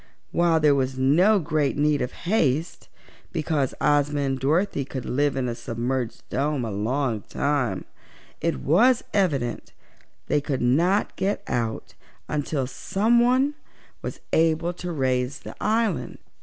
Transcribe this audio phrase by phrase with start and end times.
[0.31, 2.89] While there was no great need of haste,
[3.31, 7.85] because Ozma and Dorothy could live in a submerged dome a long time,
[8.41, 9.73] it was evident
[10.25, 11.93] they could not get out
[12.27, 13.53] until someone
[14.01, 16.17] was able to raise the island.